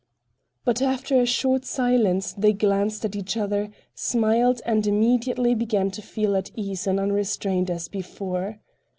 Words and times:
But 0.65 0.81
after 0.81 1.21
a 1.21 1.27
short 1.27 1.63
silence 1.63 2.33
they 2.33 2.53
glanced 2.53 3.05
at 3.05 3.15
each 3.15 3.37
other, 3.37 3.69
smiled 3.93 4.59
and 4.65 4.87
immediately 4.87 5.53
began 5.53 5.91
to 5.91 6.01
feel 6.01 6.35
at 6.35 6.49
ease 6.55 6.87
and 6.87 6.99
unrestrained, 6.99 7.69
as 7.69 7.87
before. 7.87 8.57